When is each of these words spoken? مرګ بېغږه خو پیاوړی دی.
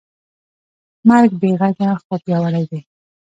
مرګ 1.07 1.31
بېغږه 1.41 1.89
خو 2.03 2.13
پیاوړی 2.23 2.63
دی. 2.71 2.79